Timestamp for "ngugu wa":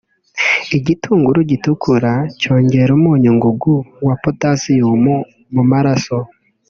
3.37-4.15